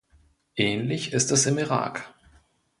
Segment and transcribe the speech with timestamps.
[0.55, 2.11] Ähnlich ist es im Irak.